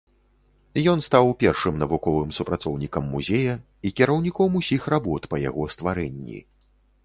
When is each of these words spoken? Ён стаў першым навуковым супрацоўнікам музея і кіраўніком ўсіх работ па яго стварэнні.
Ён 0.93 1.03
стаў 1.07 1.27
першым 1.43 1.77
навуковым 1.81 2.33
супрацоўнікам 2.39 3.03
музея 3.13 3.53
і 3.89 3.93
кіраўніком 4.03 4.49
ўсіх 4.63 4.91
работ 4.99 5.23
па 5.35 5.45
яго 5.49 5.71
стварэнні. 5.79 6.39